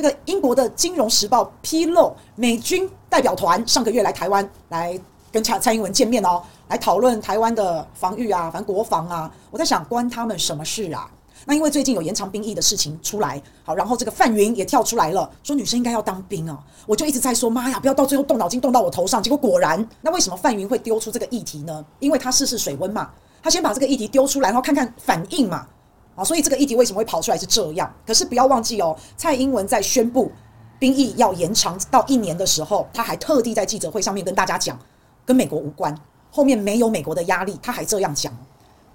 [0.00, 4.98] 这个英国的《金融时报》披露，美军代表团上个月来台湾来
[5.30, 9.30] 跟蔡蔡英文见面哦，来讨论台湾的防御啊，反正国防啊。
[9.50, 11.06] 我在想，关他们什么事啊？
[11.44, 16.58] 那因为最近有延长兵役的事情出来，好，然后这个范云也跳出来了，说女生应该要当兵啊。
[16.86, 19.22] 我就一直在说，妈呀，不要到最后动脑筋动到我头上。
[19.22, 21.84] 结果果然，那为什么范云会丢出这个议题呢？
[21.98, 23.10] 因为他试试水温嘛，
[23.42, 25.66] 他先把这个议题丢出来，然后看看反应嘛。
[26.20, 27.90] 啊，所以这个议题为什么会跑出来是这样？
[28.06, 30.30] 可是不要忘记哦，蔡英文在宣布
[30.78, 34.78] 兵役要延长到一年的时候，他还特地在记者会上面跟大家讲，
[35.24, 35.96] 跟美国无关，
[36.30, 38.30] 后面没有美国的压力，他还这样讲。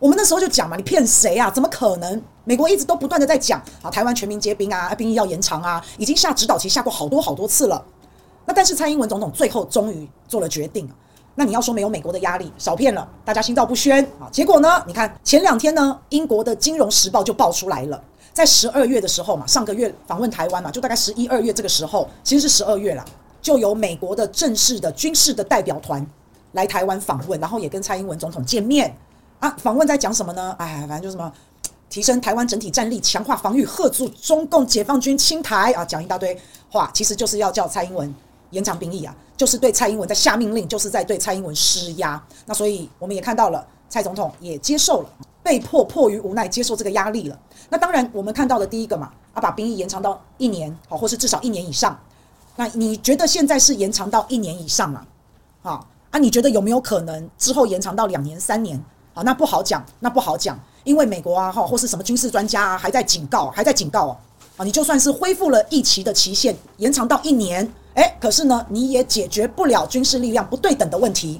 [0.00, 1.48] 我们那时候就讲嘛，你骗谁啊？
[1.48, 2.20] 怎么可能？
[2.42, 7.84] 美国一直都不断的在讲啊，台湾全民皆兵啊，兵役要延长啊，已经下指导棋下过好多好多次了。
[8.44, 10.90] 那但是蔡英文总统最后终于做了决定。
[11.34, 14.28] 那你要说没有美国的压力，少骗了，大家心照不宣啊。
[14.30, 14.82] 结果呢？
[14.86, 18.02] 你看前两天呢，英国的《金融时报》就爆出来了，
[18.34, 23.04] 在十二月的时候嘛，上个月访问台湾嘛，就大概十一二月这个时候，其实是十二月啦，
[23.40, 26.06] 就有美国的正式的军事的代表团
[26.52, 28.94] 来台湾访问，然后也跟蔡英文总统见面
[29.38, 29.48] 啊。
[29.58, 30.54] 访问在讲什么呢？
[30.58, 31.32] 哎，反正就什么
[31.88, 36.38] 提升台湾整体战力，强化防御，吓阻中共解放军侵台啊，讲一大堆
[36.70, 38.14] 话，其实就是要叫蔡英文
[38.52, 39.12] 延长兵役啊。
[39.36, 42.22] 就是对蔡英文在下命令，就是在对蔡英文施压。
[42.46, 45.08] 那所以我们也看到了，蔡总统也接受了，
[45.42, 47.36] 被迫迫于无奈接受这个压力了。
[47.68, 51.98] 那当然，我们看到的第一个嘛，啊，把兵役延长到一年，好，或是至少一年以上。
[52.54, 55.04] 那你觉得现在是延长到一年以上了
[55.62, 55.70] 啊？
[55.70, 58.80] 好啊，你觉得有没有可能之后延长到两年、三年？
[59.12, 64.16] 好，那不好讲，那不好讲，因为美国啊，哈，或是什么军事专家啊，还在警告，还在警告哦。
[64.64, 67.70] 你就算是恢复了疫期的期限，延长到一年。
[67.94, 71.38] 诶，可是呢，你也解决不了军事力量不对等的问题，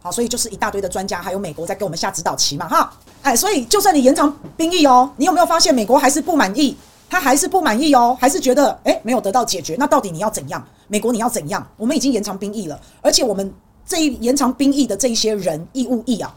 [0.00, 6.76] 好，所以就是一大堆的专家，还有美国在给我们下指导棋嘛，哈，哎，所以就算你延长兵役哦，你有没有发现美国还是不满意？
[7.10, 9.74] 他还是不满意哦，还是觉得诶没有得到解决？
[9.76, 10.64] 那到底你要怎样？
[10.86, 11.66] 美国你要怎样？
[11.76, 13.52] 我们已经延长兵役了，而且我们
[13.84, 16.32] 这一延长兵役的这一些人义务役啊。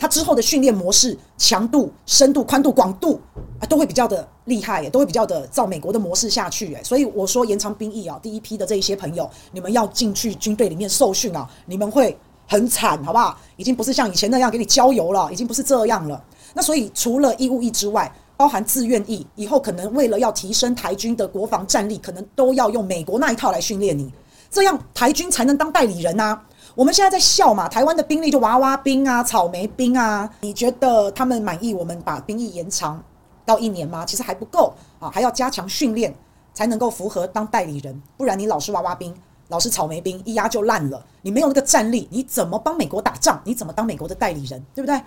[0.00, 3.20] 他之后的训练模式、强度、深度、宽度、广度
[3.60, 12.16] 啊，都会比较的厉害，都会比较的照美国的模式下去，所以我说延长兵役啊，第一批的这一些朋友，你们要进去军队里面受训啊，你们会
[12.48, 13.38] 很惨，好不好？
[13.58, 16.24] 已经不是像以前那样给你郊游了，已经不是这样了。
[16.54, 24.10] 那所以除了义务役之外，包含自愿役，以后可能为了要提升台军的国防战力，可能都要用美国那一套来训练你，
[24.50, 26.42] 这样台军才能当代理人啊。
[26.74, 33.02] 我们现在在笑嘛，台湾的兵力就娃娃兵啊、草莓兵啊，你觉得他们满意我们把兵役延长
[33.44, 34.04] 到一年吗？
[34.04, 36.14] 其实还不够啊，还要加强训练
[36.54, 39.14] 才能够符合当代理人，不然你老是娃娃兵、
[39.48, 41.04] 老是草莓兵，一压就烂了。
[41.22, 43.40] 你没有那个战力，你怎么帮美国打仗？
[43.44, 44.64] 你怎么当美国的代理人？
[44.74, 45.00] 对不对？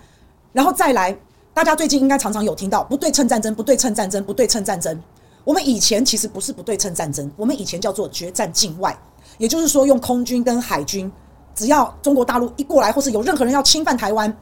[0.52, 1.16] 然后再来，
[1.52, 5.02] 大家最近应该常常有听到不对称战争、不对称战争、不对称战争。
[5.44, 8.96] 我们以前其实不是不对称战争，我们以前叫做决战境外，
[9.38, 11.10] 也就是说用空军跟海军。
[11.54, 14.36] 只要中国大陆一过来，或是有任何人要侵犯台湾，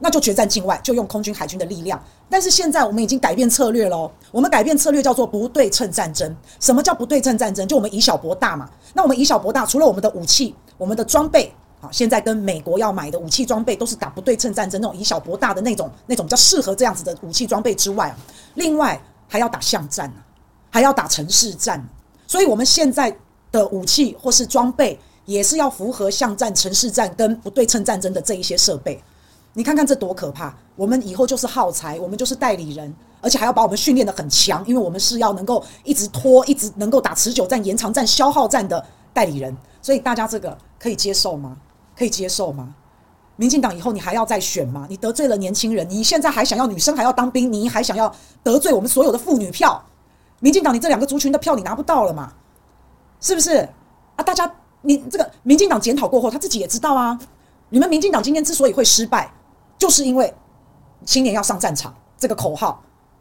[0.00, 2.02] 那就决战境外，就用空军、海军的力量。
[2.28, 6.36] 但是现在我们已经改变策略了，我们改变策略叫做不对称战争。
[6.58, 7.68] 什么叫不对称战争？
[7.68, 8.68] 就我们以小博大嘛。
[8.94, 18.12] 那我们以小博大，除了我们的武器、我们的装备，好，现在跟美国要买的武器装备都是打不对称战争那种以小博大的那种那种比较适合这样子的武器装备之外，
[18.54, 20.12] 另外还要打巷战，
[20.68, 21.80] 还要打城市战。
[22.26, 23.16] 所以我们现在
[23.56, 24.98] 的武器或是装备。
[25.26, 29.02] 也是要符合巷战、城市战跟不对称战争的这一些设备，
[29.54, 30.54] 你看看这多可怕！
[30.76, 39.52] 我们以后就是耗材，我们就是代理人，而且还要把我们训练得很强，因为我们是要能够一直拖、一直能够打持久战、延长战、消耗战的代理人。
[39.82, 41.56] 所以大家这个可以接受吗？
[41.98, 42.72] 可以接受吗？
[43.34, 44.86] 民进党以后你还要再选吗？
[44.88, 48.14] 你得罪了年轻人，你现在还想要女生还要当兵，你还想要
[48.44, 49.84] 得罪我们所有的妇女票？
[50.38, 52.32] 民进党你这两个族群的票你拿不到了吗？
[53.26, 53.68] 是不是
[54.14, 54.22] 啊？
[54.22, 54.50] 大家。
[54.82, 57.18] 你这个民进党检讨过后，他自己也知道啊。
[57.70, 59.28] 你们民进党今天之所以会失败，
[59.76, 60.32] 就是因为
[61.04, 62.80] 青年要上战场这个口号，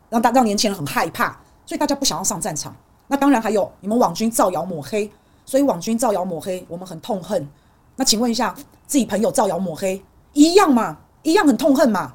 [0.09, 1.29] 让大让年轻人很害怕，
[1.65, 2.75] 所以大家不想要上战场。
[3.07, 5.09] 那当然还有你们网军造谣抹黑，
[5.44, 7.47] 所以网军造谣抹黑，我们很痛恨。
[7.95, 8.53] 那请问一下，
[8.85, 10.00] 自己朋友造谣抹黑
[10.33, 10.95] 一样嘛？
[11.24, 12.13] 一样很痛恨嘛？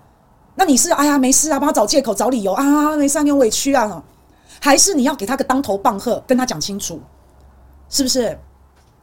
[0.55, 4.01] 那你是哎呀没事啊，帮他找借口找理由啊，没事啊，你委屈啊，
[4.61, 7.01] 还是你要给他个当头棒喝，跟他讲清楚，
[7.91, 8.39] 是不是？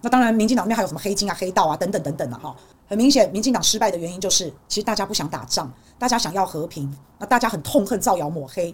[0.01, 2.55] 那当然，民进党里面还有什么黑金啊、黑道啊等等等等的、哈。
[2.87, 5.69] 很明显，民进党失败的原因就是，其实大家不想打仗，
[5.99, 6.95] 大家想要和平。
[7.19, 8.73] 那大家很痛恨造谣抹黑，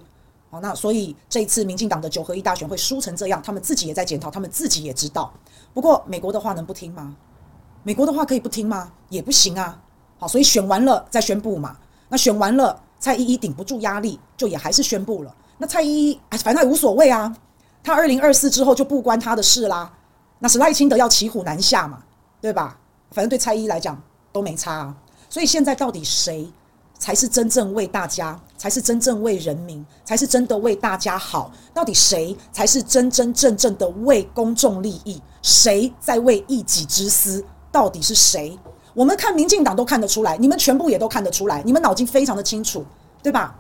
[0.51, 5.33] 好，那所以这一次民进党的九合一大选会输成这样，他们自己也在检讨，他们自己也知道。
[5.73, 7.15] 不过美国的话能不听吗？
[7.81, 8.91] 美国的话可以不听吗？
[9.09, 9.81] 也不行啊。
[10.19, 11.77] 好，所以选完了再宣布嘛。
[12.09, 15.35] 那选完了，蔡依依顶不住压力，就也还是宣布了。
[15.57, 17.35] 那蔡依依，哎，反正也无所谓啊。
[17.81, 19.91] 他二零二四之后就不关他的事啦。
[20.43, 22.03] 那是赖清德要骑虎难下嘛，
[22.41, 22.77] 对吧？
[23.11, 23.97] 反正对蔡依来讲
[24.33, 24.93] 都没差啊。
[25.29, 26.51] 所以现在到底谁
[26.99, 31.49] 才是真正为大家，才是真正为人民，才是真的为大家好？
[31.73, 35.21] 到底谁才是真真正正的为公众利益？
[35.41, 37.41] 谁在为一己之私？
[37.71, 38.59] 到底是谁？
[38.93, 42.83] 我们看民进党都看得出来，你们全部也都看得出来，你们脑筋非常的清楚，
[43.21, 43.57] 对吧？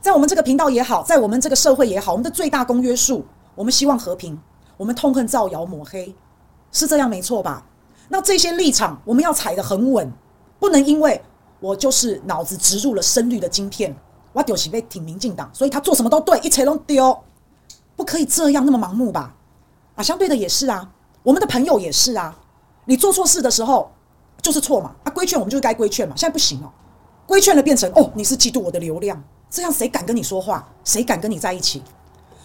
[0.00, 4.40] 在我们这个频道也好，在我们这个社会也好，我们的最大公约数，我们希望和平，
[4.78, 6.14] 我们痛恨造谣抹黑，
[6.72, 7.66] 是这样没错吧？
[8.08, 10.10] 那这些立场我们要踩得很稳，
[10.58, 11.22] 不能因为
[11.60, 13.94] 我就是脑子植入了深绿的晶片，
[14.32, 17.22] 我就是被挺民进党，所以他做什么都对，一切都丢，
[17.94, 19.34] 不可以这样那么盲目吧？
[19.96, 20.90] 啊，相对的也是啊，
[21.22, 22.38] 我们的朋友也是啊，
[22.86, 23.90] 你做错事的时候。
[24.40, 26.70] 就是错嘛，啊，规劝我们就该规劝嘛，现在不行哦，
[27.26, 29.20] 规劝了变成哦，你是嫉妒我的流量，
[29.50, 30.66] 这样谁敢跟你说话？
[30.84, 31.82] 谁敢跟你在一起？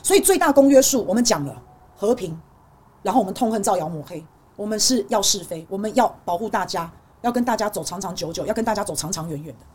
[0.02, 1.56] 所以最大公约数我们讲了
[1.95, 2.40] 和平，
[3.01, 4.25] 然后我们痛恨造谣抹黑，
[4.56, 6.92] 我们是要是非，我们要保护大家，
[7.22, 9.66] 要跟大家走长长久久，要跟大家走长长远远的。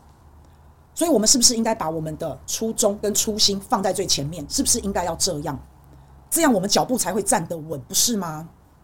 [0.95, 4.45] 所以，我们是不是应该把我们的初衷跟初心放在最前面？
[4.49, 5.57] 是不是应该要这样？
[6.29, 8.49] 这样我们脚步才会站得稳，不是吗？